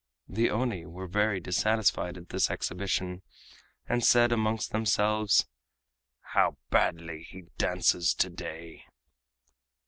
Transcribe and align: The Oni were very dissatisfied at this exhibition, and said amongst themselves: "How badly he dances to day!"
The 0.27 0.49
Oni 0.49 0.87
were 0.87 1.05
very 1.05 1.39
dissatisfied 1.39 2.17
at 2.17 2.29
this 2.29 2.49
exhibition, 2.49 3.21
and 3.87 4.03
said 4.03 4.31
amongst 4.31 4.71
themselves: 4.71 5.45
"How 6.33 6.57
badly 6.71 7.21
he 7.21 7.43
dances 7.59 8.15
to 8.15 8.31
day!" 8.31 8.85